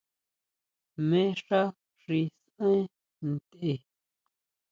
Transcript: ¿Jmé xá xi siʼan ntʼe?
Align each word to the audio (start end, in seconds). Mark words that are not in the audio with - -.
¿Jmé 0.93 1.21
xá 1.45 1.61
xi 2.03 2.19
siʼan 2.41 2.75
ntʼe? 3.33 3.73